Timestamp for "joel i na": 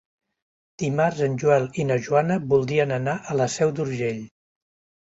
1.45-1.99